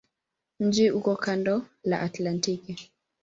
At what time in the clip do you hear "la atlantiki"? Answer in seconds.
1.83-2.91